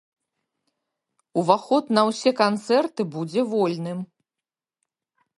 [1.41, 3.99] Уваход на ўсе канцэрты будзе вольным.